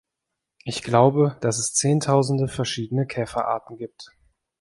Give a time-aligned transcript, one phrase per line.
[0.63, 4.09] Ich glaube, dass es Zehntausende verschiedene Käferarten gibt